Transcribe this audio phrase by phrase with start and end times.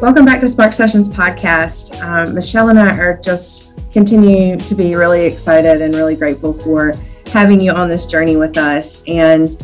[0.00, 2.00] Welcome back to Spark Sessions podcast.
[2.00, 6.94] Um, Michelle and I are just continue to be really excited and really grateful for
[7.26, 9.02] having you on this journey with us.
[9.06, 9.62] And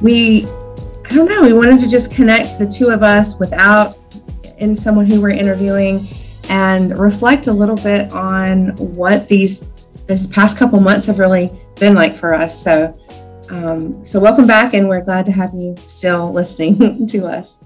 [0.00, 3.98] we, I don't know, we wanted to just connect the two of us without
[4.56, 6.08] in someone who we're interviewing
[6.48, 9.66] and reflect a little bit on what these
[10.06, 12.58] this past couple months have really been like for us.
[12.58, 12.98] So,
[13.50, 17.56] um, so welcome back, and we're glad to have you still listening to us.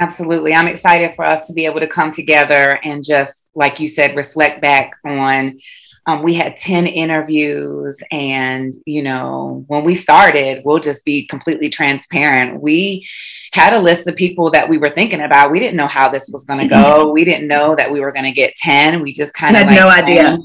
[0.00, 0.54] Absolutely.
[0.54, 4.16] I'm excited for us to be able to come together and just, like you said,
[4.16, 5.60] reflect back on.
[6.06, 11.68] Um, we had 10 interviews, and you know, when we started, we'll just be completely
[11.68, 12.62] transparent.
[12.62, 13.06] We
[13.52, 15.50] had a list of people that we were thinking about.
[15.50, 17.12] We didn't know how this was going to go.
[17.12, 19.02] We didn't know that we were going to get 10.
[19.02, 20.38] We just kind of had like, no idea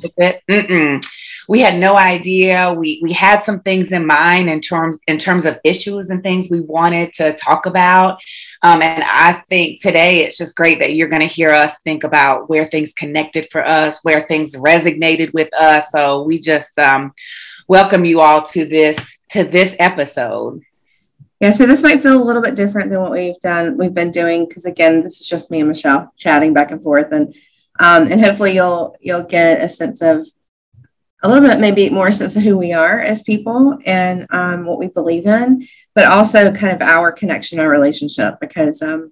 [1.47, 2.73] we had no idea.
[2.77, 6.49] We we had some things in mind in terms in terms of issues and things
[6.49, 8.19] we wanted to talk about.
[8.61, 12.03] Um, and I think today it's just great that you're going to hear us think
[12.03, 15.91] about where things connected for us, where things resonated with us.
[15.91, 17.13] So we just um,
[17.67, 20.61] welcome you all to this to this episode.
[21.41, 23.77] Yeah, so this might feel a little bit different than what we've done.
[23.77, 27.11] We've been doing because again, this is just me and Michelle chatting back and forth,
[27.11, 27.35] and
[27.79, 30.25] um, and hopefully you'll you'll get a sense of
[31.25, 34.77] a little bit maybe more sense of who we are as people and um, what
[34.77, 39.11] we believe in, but also kind of our connection, our relationship, because um,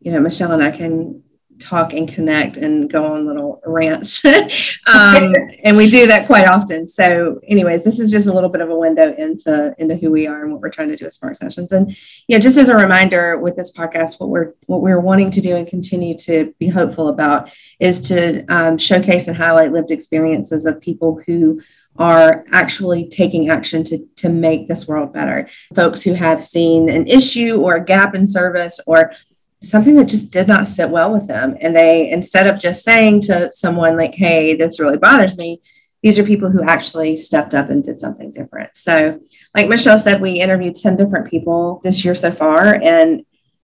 [0.00, 1.22] you know Michelle and I can
[1.58, 4.24] talk and connect and go on little rants.
[4.86, 6.86] um, and we do that quite often.
[6.88, 10.26] So anyways, this is just a little bit of a window into, into who we
[10.26, 11.72] are and what we're trying to do as Spark Sessions.
[11.72, 11.96] And
[12.28, 15.56] yeah, just as a reminder with this podcast, what we're, what we're wanting to do
[15.56, 20.80] and continue to be hopeful about is to um, showcase and highlight lived experiences of
[20.80, 21.60] people who
[21.98, 25.48] are actually taking action to, to make this world better.
[25.74, 29.12] Folks who have seen an issue or a gap in service or
[29.62, 31.56] something that just did not sit well with them.
[31.60, 35.60] And they, instead of just saying to someone, like, hey, this really bothers me,
[36.02, 38.76] these are people who actually stepped up and did something different.
[38.76, 39.20] So,
[39.56, 42.74] like Michelle said, we interviewed 10 different people this year so far.
[42.82, 43.24] And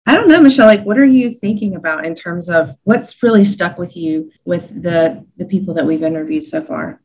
[0.05, 3.43] I don't know, Michelle, like, what are you thinking about in terms of what's really
[3.43, 6.99] stuck with you with the, the people that we've interviewed so far?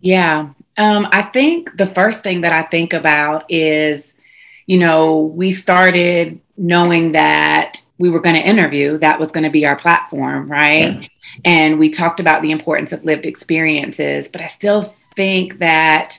[0.00, 0.50] Yeah.
[0.76, 4.12] Um, I think the first thing that I think about is,
[4.66, 9.50] you know, we started knowing that we were going to interview, that was going to
[9.50, 11.00] be our platform, right?
[11.00, 11.08] Yeah.
[11.44, 16.18] And we talked about the importance of lived experiences, but I still think that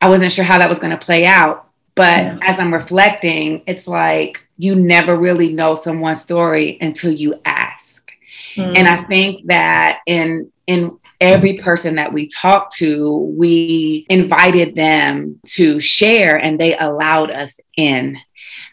[0.00, 1.68] I wasn't sure how that was going to play out.
[1.94, 2.38] But yeah.
[2.42, 8.12] as I'm reflecting, it's like you never really know someone's story until you ask.
[8.56, 8.76] Mm.
[8.78, 15.40] And I think that in in every person that we talked to, we invited them
[15.46, 18.18] to share and they allowed us in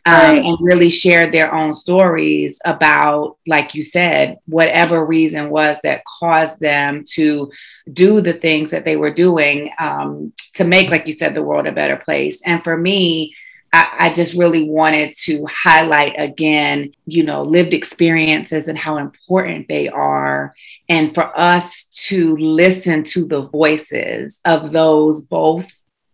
[0.06, 0.44] um, right.
[0.44, 6.60] and really shared their own stories about, like you said, whatever reason was that caused
[6.60, 7.52] them to
[7.94, 11.68] do the things that they were doing um, to make, like you said, the world
[11.68, 12.42] a better place.
[12.44, 13.36] And for me,
[13.72, 19.68] I, I, just really wanted to highlight again, you know, lived experiences and how important
[19.68, 20.56] they are.
[20.88, 25.72] And for us to listen to the voices of those both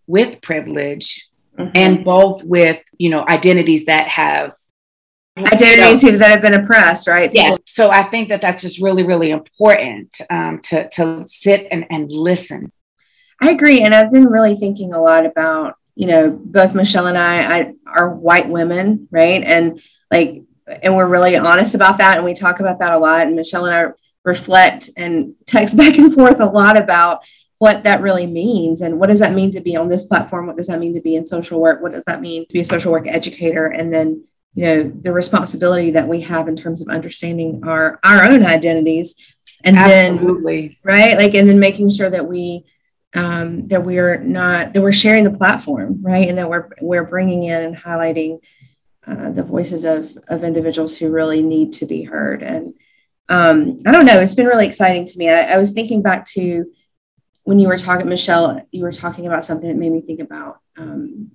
[0.08, 1.28] with privilege
[1.58, 1.72] mm-hmm.
[1.76, 4.54] and both with, you know, identities that have
[5.38, 7.30] identities you know, that have been oppressed, right?
[7.34, 7.58] Yeah.
[7.66, 12.12] So I think that that's just really, really important um, to, to sit and, and
[12.12, 12.72] listen.
[13.42, 13.82] I agree.
[13.82, 17.74] And I've been really thinking a lot about you know, both Michelle and I, I
[17.88, 19.42] are white women, right?
[19.44, 22.18] And like, and we're really honest about that.
[22.18, 23.28] And we talk about that a lot.
[23.28, 23.92] And Michelle and I
[24.24, 27.22] reflect and text back and forth a lot about
[27.60, 30.46] what that really means and what does that mean to be on this platform?
[30.46, 31.82] What does that mean to be in social work?
[31.82, 33.68] What does that mean to be a social work educator?
[33.68, 38.24] And then, you know, the responsibility that we have in terms of understanding our our
[38.24, 39.16] own identities.
[39.64, 40.68] And Absolutely.
[40.68, 42.66] then right, like, and then making sure that we
[43.16, 47.44] um, that we're not that we're sharing the platform, right, and that we're we're bringing
[47.44, 48.40] in and highlighting
[49.08, 52.44] uh, the voices of of individuals who really need to be heard.
[52.44, 52.74] And
[53.30, 55.30] um, I don't know, it's been really exciting to me.
[55.30, 56.66] I, I was thinking back to
[57.44, 60.60] when you were talking, Michelle, you were talking about something that made me think about
[60.78, 61.32] um,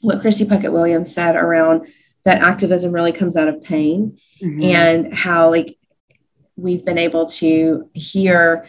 [0.00, 1.86] what Christy Puckett Williams said around
[2.24, 4.62] that activism really comes out of pain mm-hmm.
[4.62, 5.76] and how like
[6.56, 8.68] we've been able to hear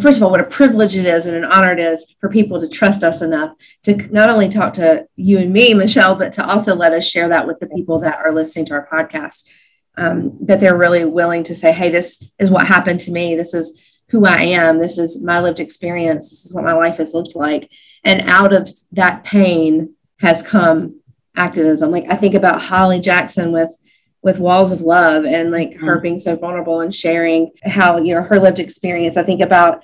[0.00, 2.60] first of all, what a privilege it is and an honor it is for people
[2.60, 6.46] to trust us enough to not only talk to you and me, Michelle, but to
[6.46, 9.44] also let us share that with the people that are listening to our podcast.
[9.96, 13.34] Um, that they're really willing to say, hey, this is what happened to me.
[13.34, 14.78] This is who I am.
[14.78, 16.30] This is my lived experience.
[16.30, 17.68] This is what my life has looked like.
[18.04, 21.00] And out of that pain has come
[21.36, 21.90] activism.
[21.90, 23.76] Like I think about Holly Jackson with
[24.22, 25.86] with walls of love and like mm-hmm.
[25.86, 29.16] her being so vulnerable and sharing how you know her lived experience.
[29.16, 29.82] I think about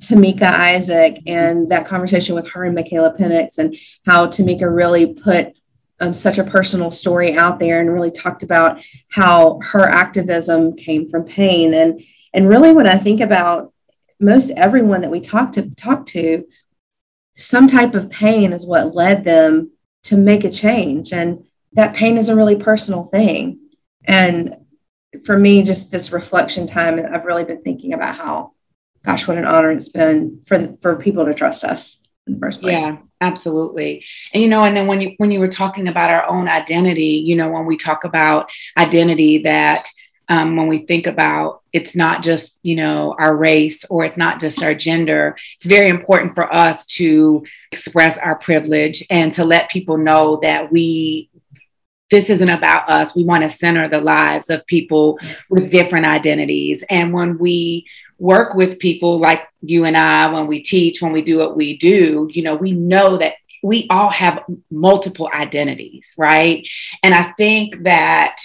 [0.00, 5.54] tamika isaac and that conversation with her and michaela penix and how tamika really put
[6.00, 8.80] um, such a personal story out there and really talked about
[9.10, 11.74] how her activism came from pain.
[11.74, 12.02] And
[12.32, 13.72] and really when i think about
[14.20, 16.44] most everyone that we talk to talk to
[17.36, 19.72] some type of pain is what led them
[20.04, 21.12] to make a change.
[21.12, 23.60] And that pain is a really personal thing.
[24.04, 24.56] And
[25.24, 28.52] for me just this reflection time i've really been thinking about how
[29.04, 32.60] gosh what an honor it's been for for people to trust us in the first
[32.60, 32.72] place.
[32.72, 34.04] Yeah absolutely.
[34.32, 37.22] And you know and then when you when you were talking about our own identity
[37.24, 39.88] you know when we talk about identity that
[40.28, 44.40] um, when we think about it's not just you know our race or it's not
[44.40, 49.70] just our gender it's very important for us to express our privilege and to let
[49.70, 51.30] people know that we
[52.10, 53.16] this isn't about us.
[53.16, 55.18] We want to center the lives of people
[55.48, 56.84] with different identities.
[56.90, 57.86] And when we
[58.18, 61.76] work with people like you and I when we teach when we do what we
[61.76, 66.66] do you know we know that we all have multiple identities right?
[67.02, 68.36] And i think that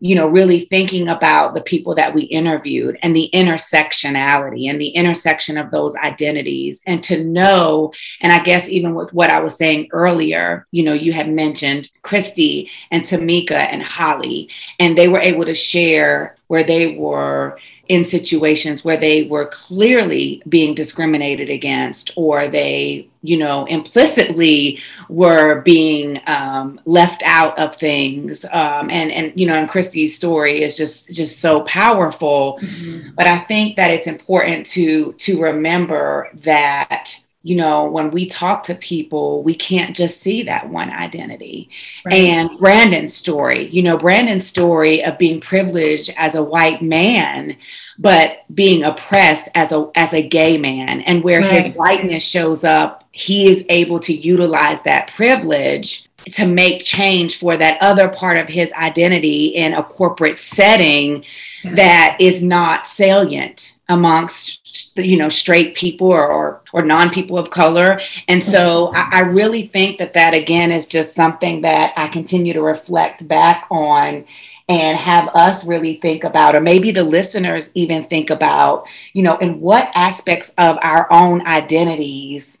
[0.00, 4.88] you know, really thinking about the people that we interviewed and the intersectionality and the
[4.88, 6.80] intersection of those identities.
[6.86, 10.92] And to know, and I guess even with what I was saying earlier, you know,
[10.92, 16.64] you had mentioned Christy and Tamika and Holly, and they were able to share where
[16.64, 23.64] they were in situations where they were clearly being discriminated against or they you know
[23.64, 30.14] implicitly were being um, left out of things um, and and you know and christy's
[30.14, 33.08] story is just just so powerful mm-hmm.
[33.16, 38.64] but i think that it's important to to remember that you know, when we talk
[38.64, 41.70] to people, we can't just see that one identity.
[42.04, 42.14] Right.
[42.14, 47.56] And Brandon's story, you know, Brandon's story of being privileged as a white man,
[47.96, 51.64] but being oppressed as a as a gay man, and where right.
[51.64, 57.56] his whiteness shows up, he is able to utilize that privilege to make change for
[57.56, 61.24] that other part of his identity in a corporate setting
[61.64, 61.74] yeah.
[61.74, 67.50] that is not salient amongst you know straight people or or, or non people of
[67.50, 72.06] color and so I, I, really think that that again is just something that i
[72.08, 74.26] continue to reflect back on
[74.68, 78.84] and have us really think about or maybe the listeners even think about
[79.14, 82.58] you know in what aspects of our own identities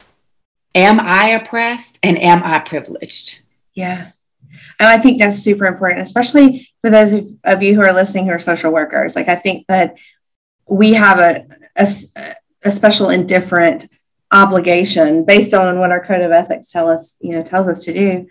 [0.74, 3.38] am i oppressed and am i privileged
[3.78, 4.10] yeah
[4.80, 8.26] and i think that's super important especially for those of, of you who are listening
[8.26, 9.96] who are social workers like i think that
[10.68, 11.46] we have a,
[11.76, 11.88] a,
[12.62, 13.86] a special and different
[14.30, 17.92] obligation based on what our code of ethics tell us, you know, tells us to
[17.92, 18.26] do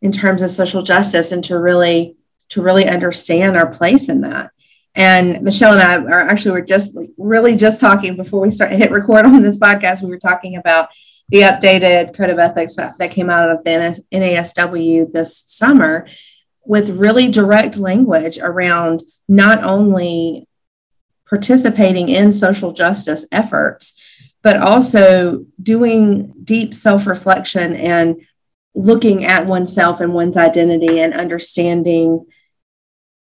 [0.00, 2.16] in terms of social justice and to really
[2.48, 4.50] to really understand our place in that.
[4.94, 8.90] And Michelle and I are actually we're just really just talking before we start hit
[8.90, 10.00] record on this podcast.
[10.00, 10.88] We were talking about
[11.28, 16.06] the updated code of ethics that came out of the NASW this summer
[16.64, 20.46] with really direct language around not only
[21.28, 24.00] participating in social justice efforts,
[24.42, 28.22] but also doing deep self reflection and
[28.74, 32.26] looking at oneself and one's identity and understanding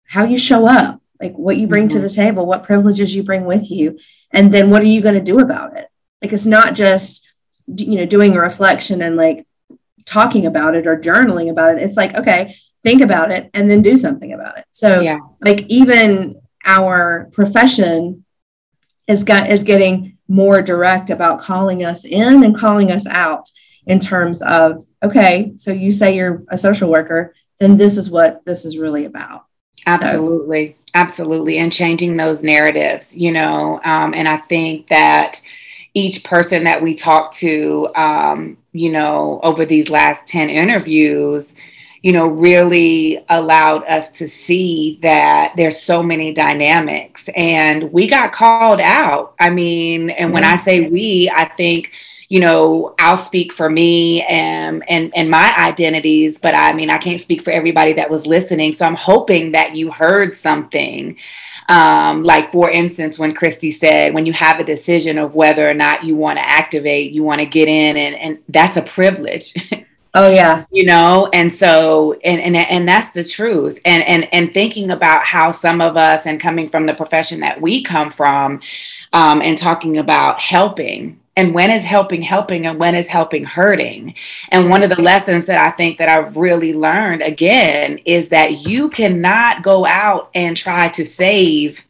[0.06, 1.96] how you show up, like what you bring mm-hmm.
[1.96, 3.98] to the table, what privileges you bring with you,
[4.32, 5.88] and then what are you going to do about it?
[6.20, 7.26] Like it's not just
[7.66, 9.46] you know doing a reflection and like
[10.04, 11.82] talking about it or journaling about it.
[11.82, 14.66] It's like okay, think about it and then do something about it.
[14.70, 15.18] So yeah.
[15.40, 18.24] like even our profession
[19.06, 23.50] is got is getting more direct about calling us in and calling us out
[23.86, 28.42] in terms of okay so you say you're a social worker then this is what
[28.46, 29.44] this is really about
[29.86, 30.90] absolutely so.
[30.94, 35.42] absolutely and changing those narratives you know um, and i think that
[35.94, 41.54] each person that we talked to um, you know over these last 10 interviews
[42.04, 48.30] you know, really allowed us to see that there's so many dynamics and we got
[48.30, 49.34] called out.
[49.40, 51.92] I mean, and when I say we, I think,
[52.28, 56.98] you know, I'll speak for me and and and my identities, but I mean, I
[56.98, 58.72] can't speak for everybody that was listening.
[58.72, 61.16] So I'm hoping that you heard something.
[61.68, 65.74] Um, like for instance, when Christy said, when you have a decision of whether or
[65.74, 69.54] not you want to activate, you want to get in, and and that's a privilege.
[70.16, 70.64] Oh yeah.
[70.70, 73.80] You know, and so and and and that's the truth.
[73.84, 77.60] And and and thinking about how some of us and coming from the profession that
[77.60, 78.60] we come from
[79.12, 84.14] um and talking about helping and when is helping helping and when is helping hurting.
[84.50, 88.66] And one of the lessons that i think that i've really learned again is that
[88.66, 91.84] you cannot go out and try to save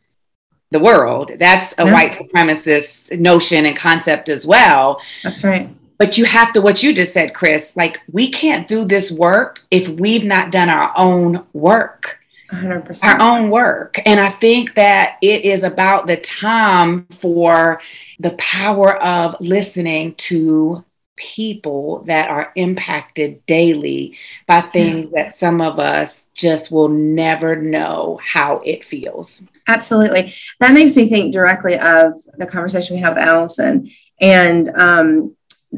[0.75, 1.31] the world.
[1.39, 1.93] That's a yeah.
[1.93, 5.01] white supremacist notion and concept as well.
[5.23, 5.71] That's right.
[5.99, 9.61] But you have to what you just said Kris like we can't do this work
[9.71, 12.19] if we've not done our own work
[12.53, 13.05] 100%.
[13.05, 14.01] our own work.
[14.07, 17.81] And I think that it is about the time for
[18.19, 20.85] the power of listening to
[21.17, 28.19] people that are impacted daily by things that some of us just will never know
[28.23, 29.41] how it feels.
[29.69, 30.35] Absolutely.
[30.61, 33.89] That makes me think directly of the conversation we have with Allison
[34.21, 35.37] and um,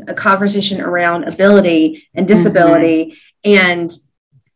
[0.08, 3.16] a conversation around ability and disability.
[3.44, 3.50] Mm-hmm.
[3.58, 3.92] And,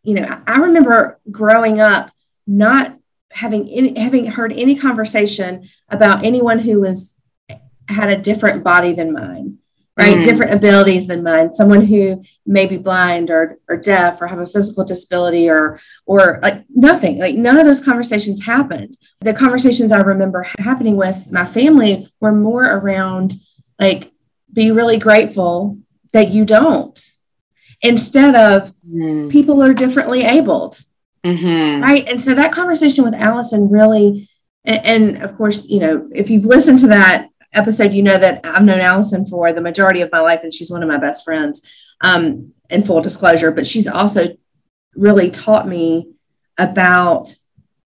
[0.03, 2.11] you know, I remember growing up
[2.47, 2.97] not
[3.31, 7.17] having any, having heard any conversation about anyone who was
[7.89, 9.59] had a different body than mine
[10.01, 10.19] right?
[10.19, 10.25] Mm.
[10.25, 11.55] different abilities than mine.
[11.55, 16.41] Someone who may be blind or, or deaf or have a physical disability or or
[16.43, 17.19] like nothing.
[17.19, 18.97] Like none of those conversations happened.
[19.21, 23.35] The conversations i remember happening with my family were more around
[23.79, 24.13] like
[24.53, 25.79] be really grateful
[26.13, 26.99] that you don't
[27.83, 29.31] instead of mm.
[29.31, 30.81] people are differently abled
[31.25, 31.83] Mm-hmm.
[31.83, 32.09] Right.
[32.09, 34.29] And so that conversation with Allison really,
[34.65, 38.41] and, and, of course, you know, if you've listened to that episode, you know that
[38.45, 41.25] I've known Allison for the majority of my life and she's one of my best
[41.25, 41.63] friends,
[42.01, 43.51] um, in full disclosure.
[43.51, 44.37] But she's also
[44.95, 46.13] really taught me
[46.57, 47.35] about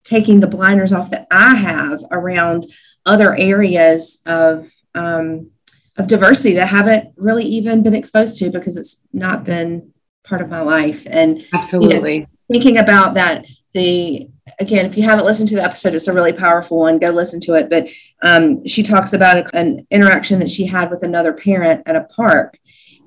[0.05, 2.67] taking the blinders off that I have around
[3.07, 5.51] other areas of, um,
[5.97, 9.93] of diversity that I haven't really even been exposed to because it's not been
[10.25, 11.07] part of my life.
[11.09, 12.15] And absolutely.
[12.15, 13.45] You know, thinking about that,
[13.75, 16.99] the again, if you haven't listened to the episode, it's a really powerful one.
[16.99, 17.71] Go listen to it.
[17.71, 17.89] But
[18.23, 22.05] um, she talks about a, an interaction that she had with another parent at a
[22.05, 22.59] park,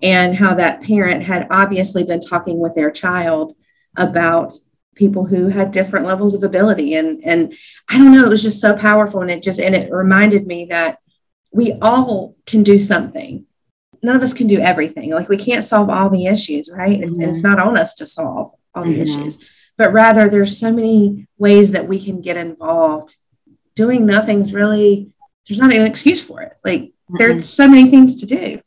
[0.01, 3.55] and how that parent had obviously been talking with their child
[3.97, 4.53] about
[4.95, 7.53] people who had different levels of ability and and
[7.89, 10.65] i don't know it was just so powerful and it just and it reminded me
[10.65, 10.99] that
[11.55, 13.45] we all can do something
[14.03, 17.21] none of us can do everything like we can't solve all the issues right mm-hmm.
[17.21, 19.01] and it's not on us to solve all the mm-hmm.
[19.01, 19.39] issues,
[19.77, 23.15] but rather there's so many ways that we can get involved.
[23.75, 25.11] Doing nothing's really
[25.47, 26.53] there's not an excuse for it.
[26.63, 27.17] Like mm-hmm.
[27.17, 28.61] there's so many things to do.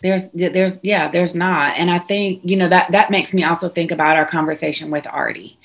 [0.00, 1.76] There's there's yeah, there's not.
[1.76, 5.06] And I think, you know, that that makes me also think about our conversation with
[5.06, 5.58] Artie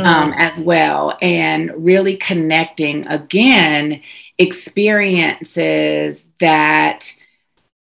[0.00, 0.40] um, mm-hmm.
[0.40, 4.02] as well and really connecting again
[4.38, 7.12] experiences that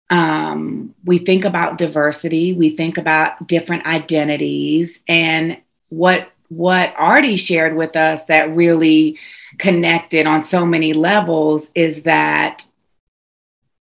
[0.10, 5.58] um, we think about diversity, we think about different identities, and
[5.90, 9.18] what what Artie shared with us that really
[9.58, 12.68] connected on so many levels is that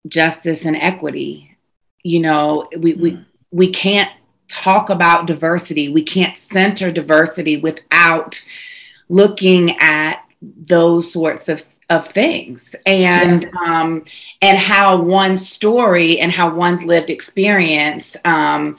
[0.07, 1.57] justice and equity.
[2.03, 4.11] You know, we we we can't
[4.49, 8.41] talk about diversity, we can't center diversity without
[9.07, 13.81] looking at those sorts of of things and yeah.
[13.81, 14.03] um,
[14.43, 18.77] and how one's story and how one's lived experience um,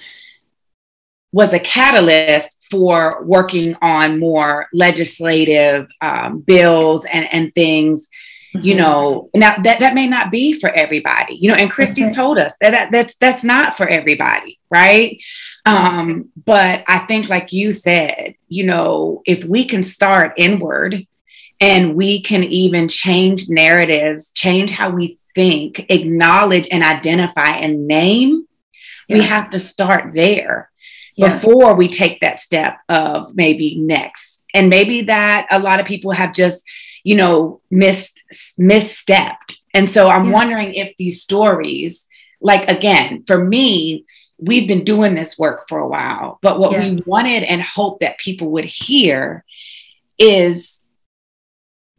[1.32, 8.08] was a catalyst for working on more legislative um, bills and, and things
[8.54, 8.66] mm-hmm.
[8.66, 12.14] you know now that, that may not be for everybody you know and christy okay.
[12.14, 15.20] told us that, that that's that's not for everybody right
[15.66, 21.06] um, but i think like you said you know if we can start inward
[21.60, 28.46] and we can even change narratives, change how we think, acknowledge and identify and name.
[29.08, 29.18] Yeah.
[29.18, 30.70] We have to start there
[31.16, 31.34] yeah.
[31.34, 34.40] before we take that step of maybe next.
[34.54, 36.64] And maybe that a lot of people have just,
[37.04, 38.18] you know, missed
[38.58, 39.56] misstepped.
[39.74, 40.32] And so I'm yeah.
[40.32, 42.06] wondering if these stories,
[42.40, 44.04] like again, for me,
[44.38, 48.18] we've been doing this work for a while, but what we wanted and hoped that
[48.18, 49.44] people would hear
[50.18, 50.80] is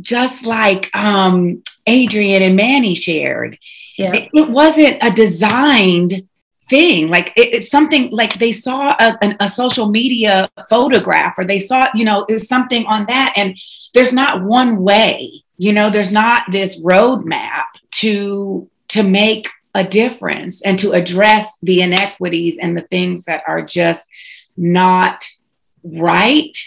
[0.01, 3.57] just like um, Adrian and Manny shared,
[3.97, 4.13] yeah.
[4.13, 6.27] it, it wasn't a designed
[6.69, 7.09] thing.
[7.09, 11.59] Like it, it's something like they saw a, an, a, social media photograph or they
[11.59, 13.33] saw, you know, it was something on that.
[13.35, 13.57] And
[13.93, 20.61] there's not one way, you know, there's not this roadmap to to make a difference
[20.61, 24.03] and to address the inequities and the things that are just
[24.57, 25.25] not
[25.83, 26.57] right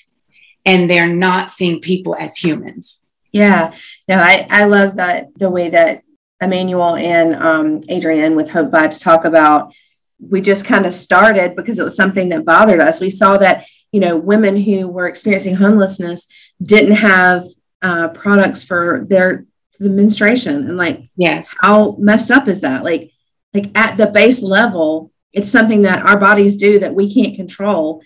[0.65, 2.99] and they're not seeing people as humans
[3.35, 3.75] yeah,
[4.07, 6.05] no, I, I love that the way that
[6.41, 9.75] Emmanuel and um, Adrian with Hope Vibes talk about.
[10.21, 13.01] We just kind of started because it was something that bothered us.
[13.01, 16.29] We saw that you know women who were experiencing homelessness
[16.63, 17.45] didn't have
[17.85, 19.47] uh, products for their
[19.79, 22.85] the menstruation, and like, yes, how messed up is that?
[22.85, 23.11] Like,
[23.53, 28.03] like at the base level, it's something that our bodies do that we can't control.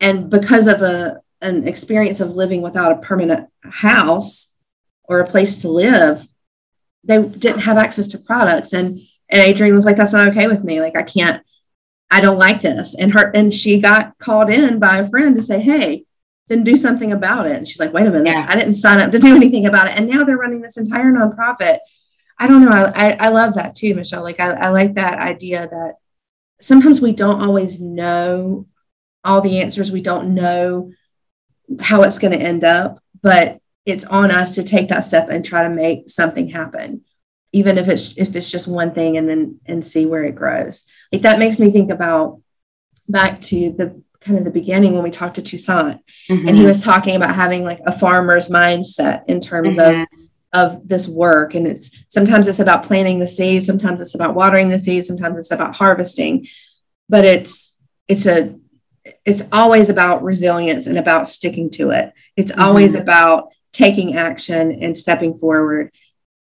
[0.00, 4.54] And because of a an experience of living without a permanent house
[5.04, 6.26] or a place to live,
[7.04, 8.72] they didn't have access to products.
[8.72, 10.80] And and Adrienne was like, that's not okay with me.
[10.80, 11.42] Like I can't,
[12.10, 12.94] I don't like this.
[12.94, 16.04] And her and she got called in by a friend to say, hey,
[16.48, 17.56] then do something about it.
[17.56, 18.46] And she's like, wait a minute, yeah.
[18.48, 19.96] I didn't sign up to do anything about it.
[19.96, 21.78] And now they're running this entire nonprofit.
[22.38, 22.70] I don't know.
[22.70, 24.22] I, I, I love that too, Michelle.
[24.22, 25.94] Like I, I like that idea that
[26.60, 28.66] sometimes we don't always know
[29.24, 29.92] all the answers.
[29.92, 30.92] We don't know
[31.80, 35.44] how it's going to end up, but it's on us to take that step and
[35.44, 37.02] try to make something happen
[37.52, 40.84] even if it's if it's just one thing and then and see where it grows
[41.12, 42.40] like that makes me think about
[43.08, 46.48] back to the kind of the beginning when we talked to Toussaint mm-hmm.
[46.48, 50.02] and he was talking about having like a farmer's mindset in terms mm-hmm.
[50.02, 50.08] of
[50.54, 54.70] of this work and it's sometimes it's about planting the seeds sometimes it's about watering
[54.70, 56.46] the seeds sometimes it's about harvesting
[57.08, 57.76] but it's
[58.08, 58.54] it's a
[59.26, 62.62] it's always about resilience and about sticking to it it's mm-hmm.
[62.62, 65.92] always about taking action and stepping forward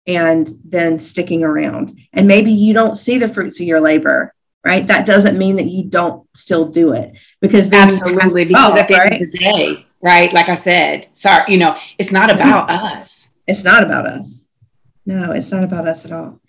[0.05, 4.33] and then sticking around and maybe you don't see the fruits of your labor
[4.67, 4.85] right?
[4.87, 9.13] That doesn't mean that you don't still do it because absolutely because at the right?
[9.13, 10.31] end of the day right?
[10.31, 13.27] Like i said sorry you know it's not about us.
[13.47, 14.43] It's not about us.
[15.05, 16.41] No it's not about us at all.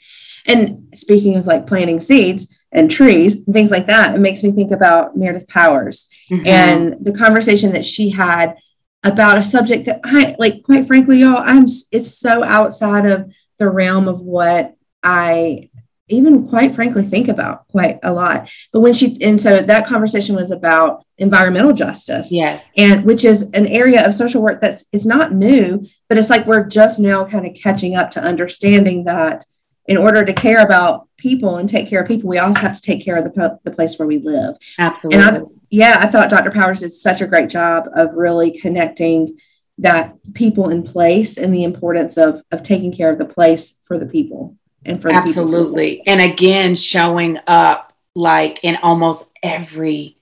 [0.47, 4.53] And speaking of like planting seeds and trees and things like that it makes me
[4.53, 6.47] think about meredith powers mm-hmm.
[6.47, 8.57] and the conversation that she had
[9.05, 13.69] about a subject that i like quite frankly y'all i'm it's so outside of the
[13.69, 15.71] realm of what i
[16.09, 18.49] even quite frankly think about quite a lot.
[18.73, 22.31] But when she and so that conversation was about environmental justice.
[22.31, 22.61] Yeah.
[22.77, 26.47] And which is an area of social work that's is not new but it's like
[26.47, 29.45] we're just now kind of catching up to understanding that
[29.87, 32.83] in order to care about people and take care of people we also have to
[32.83, 34.57] take care of the, the place where we live.
[34.79, 38.51] Absolutely and I, yeah i thought dr powers did such a great job of really
[38.59, 39.37] connecting
[39.79, 43.99] that people in place and the importance of of taking care of the place for
[43.99, 46.07] the people and for absolutely.
[46.07, 50.17] and again showing up like in almost every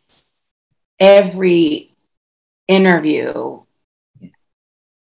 [0.99, 1.95] every
[2.69, 3.61] interview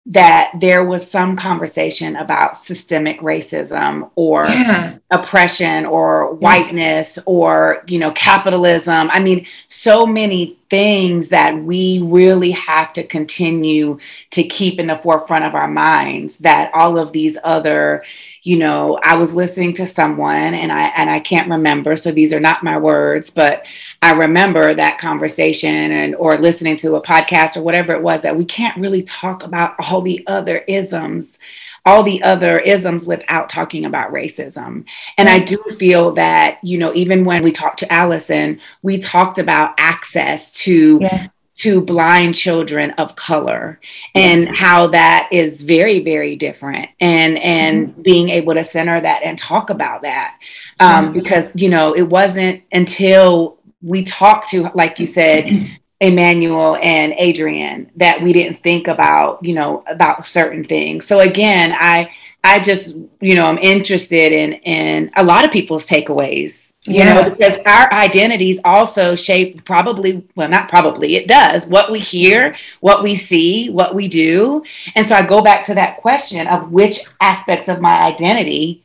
[0.08, 4.98] that there was some conversation about systemic racism or yeah.
[5.12, 9.10] oppression or whiteness or you know capitalism.
[9.12, 14.00] I mean so many things that we really have to continue
[14.32, 18.04] to keep in the forefront of our minds that all of these other
[18.44, 22.34] you know i was listening to someone and i and i can't remember so these
[22.34, 23.66] are not my words but
[24.02, 28.36] i remember that conversation and or listening to a podcast or whatever it was that
[28.36, 31.38] we can't really talk about all the other isms
[31.84, 34.86] all the other isms without talking about racism.
[35.18, 35.48] And I mm.
[35.48, 40.52] do feel that, you know, even when we talked to Allison, we talked about access
[40.64, 41.28] to yeah
[41.62, 43.80] to blind children of color
[44.16, 48.02] and how that is very very different and and mm-hmm.
[48.02, 50.38] being able to center that and talk about that
[50.80, 51.20] um, mm-hmm.
[51.20, 55.48] because you know it wasn't until we talked to like you said
[56.02, 61.06] Emmanuel and Adrian that we didn't think about, you know, about certain things.
[61.06, 62.12] So again, I
[62.44, 67.14] I just, you know, I'm interested in in a lot of people's takeaways you yeah.
[67.14, 72.56] know because our identities also shape probably well not probably it does what we hear
[72.80, 74.64] what we see what we do.
[74.96, 78.84] And so i go back to that question of which aspects of my identity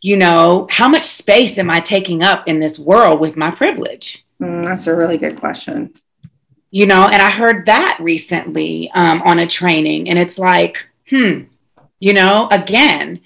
[0.00, 4.24] you know how much space am i taking up in this world with my privilege?
[4.40, 5.92] Mm, that's a really good question.
[6.70, 11.40] You know and i heard that recently um, on a training and it's like hmm
[11.98, 13.20] you know again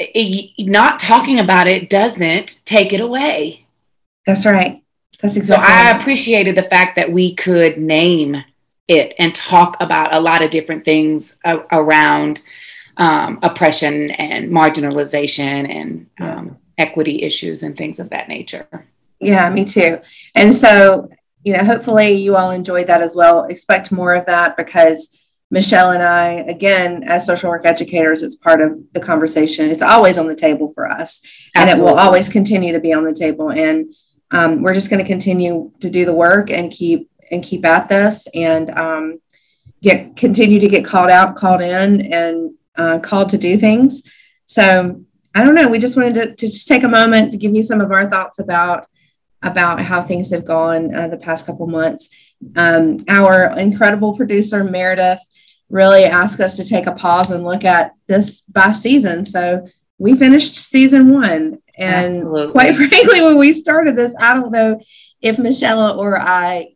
[0.00, 3.66] it, not talking about it doesn't take it away.
[4.26, 4.82] That's right.
[5.20, 5.66] That's exactly.
[5.66, 8.42] So I appreciated the fact that we could name
[8.88, 12.42] it and talk about a lot of different things uh, around
[12.96, 18.86] um, oppression and marginalization and um, equity issues and things of that nature.
[19.20, 20.00] Yeah, me too.
[20.34, 21.10] And so,
[21.44, 23.44] you know, hopefully you all enjoyed that as well.
[23.44, 25.16] Expect more of that because
[25.50, 29.68] Michelle and I, again, as social work educators, it's part of the conversation.
[29.68, 31.20] It's always on the table for us,
[31.56, 31.56] Absolutely.
[31.56, 33.50] and it will always continue to be on the table.
[33.50, 33.92] And
[34.30, 37.88] um, we're just going to continue to do the work and keep and keep at
[37.88, 39.20] this, and um,
[39.82, 44.02] get continue to get called out, called in, and uh, called to do things.
[44.46, 45.68] So I don't know.
[45.68, 48.08] We just wanted to, to just take a moment to give you some of our
[48.08, 48.86] thoughts about
[49.42, 52.08] about how things have gone uh, the past couple months.
[52.56, 55.20] Um, our incredible producer Meredith
[55.70, 59.24] really ask us to take a pause and look at this by season.
[59.24, 59.66] So
[59.98, 62.52] we finished season one And Absolutely.
[62.52, 64.80] quite frankly, when we started this, I don't know
[65.22, 66.74] if Michelle or I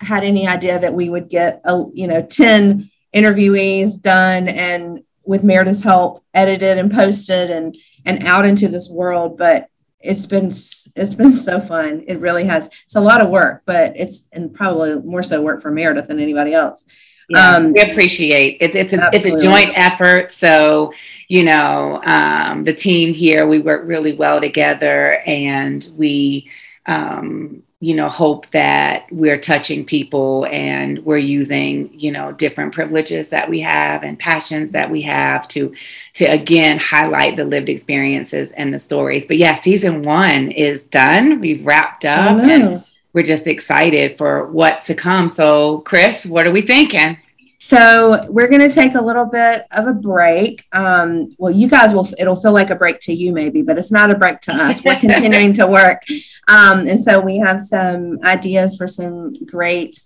[0.00, 5.42] had any idea that we would get a you know 10 interviewees done and with
[5.42, 9.68] Meredith's help edited and posted and and out into this world but
[10.00, 13.96] it's been it's been so fun it really has it's a lot of work but
[13.96, 16.84] it's and probably more so work for Meredith than anybody else
[17.28, 18.74] yeah, um, we appreciate it.
[18.74, 20.30] It's a, it's a joint effort.
[20.30, 20.92] So,
[21.28, 26.50] you know, um, the team here, we work really well together and we,
[26.86, 33.28] um, you know hope that we're touching people and we're using you know different privileges
[33.28, 35.74] that we have and passions that we have to
[36.14, 41.38] to again highlight the lived experiences and the stories but yeah season one is done
[41.38, 42.82] we've wrapped up and
[43.16, 47.18] we're just excited for what's to come so Kris what are we thinking
[47.58, 50.64] so we're going to take a little bit of a break.
[50.72, 53.90] Um, well, you guys will, it'll feel like a break to you maybe, but it's
[53.90, 54.84] not a break to us.
[54.84, 56.02] We're continuing to work.
[56.46, 59.98] Um, and so we have some ideas for some great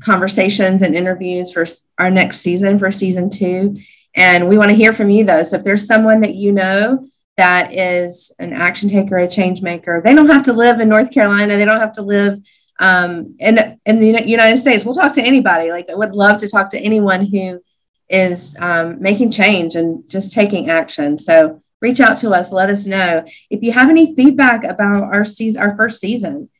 [0.00, 1.64] conversations and interviews for
[1.98, 3.78] our next season, for season two.
[4.14, 5.42] And we want to hear from you though.
[5.42, 10.02] So if there's someone that you know that is an action taker, a change maker,
[10.04, 11.56] they don't have to live in North Carolina.
[11.56, 12.38] They don't have to live
[12.78, 14.84] um, in in the United States.
[14.84, 15.70] We'll talk to anybody.
[15.70, 17.62] Like I would love to talk to anyone who
[18.08, 21.18] is um, making change and just taking action.
[21.18, 22.52] So reach out to us.
[22.52, 26.50] Let us know if you have any feedback about our season, our first season.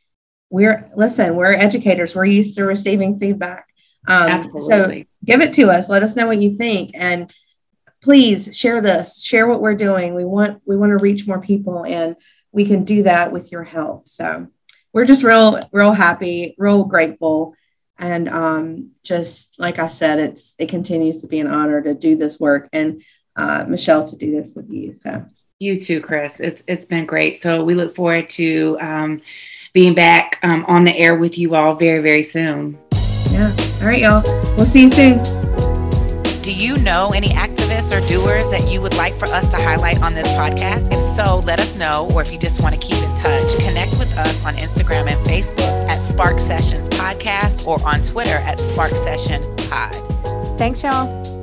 [0.49, 1.37] We're listen.
[1.37, 2.15] We're educators.
[2.15, 3.67] We're used to receiving feedback.
[4.07, 5.03] Um, Absolutely.
[5.03, 5.89] So give it to us.
[5.89, 7.33] Let us know what you think, and
[8.03, 9.23] please share this.
[9.23, 10.15] Share what we're doing.
[10.15, 12.17] We want we want to reach more people, and
[12.51, 14.09] we can do that with your help.
[14.09, 14.49] So
[14.93, 17.55] we're just real, real happy, real grateful.
[17.99, 22.17] And um, just like I said, it's it continues to be an honor to do
[22.17, 23.03] this work and
[23.37, 24.95] uh, Michelle to do this with you.
[24.95, 25.25] So
[25.59, 26.41] you too, Kris.
[26.41, 27.39] It's it's been great.
[27.39, 29.23] So we look forward to um,
[29.73, 32.79] being back um, on the air with you all very very soon.
[33.31, 33.55] Yeah.
[33.81, 34.23] All right, y'all.
[34.57, 35.23] We'll see you soon.
[36.43, 37.52] Do you know any activists
[37.93, 40.93] or doers that you would like for us to highlight on this podcast?
[40.93, 42.11] If so, let us know.
[42.15, 45.27] Or if you just want to keep in touch, connect with us on Instagram and
[45.27, 49.95] Facebook at Spark Sessions Podcast or on Twitter at Spark Session Pod.
[50.59, 51.42] Thanks, y'all.